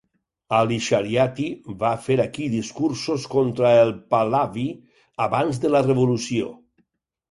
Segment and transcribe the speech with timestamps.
[0.59, 1.45] Ali Shariati
[1.83, 4.69] va fer aquí discursos contra el pahlavi
[5.31, 6.55] abans de la revolució.